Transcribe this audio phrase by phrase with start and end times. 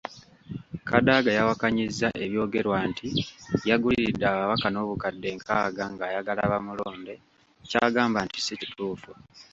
[0.89, 3.07] Kadaga yawakanyizza ebyogerwa nti
[3.69, 7.13] yaguliridde ababaka n'obukadde nkaaga ng'ayagala bamulonde
[7.69, 9.11] ky'agamba nti si kituufu.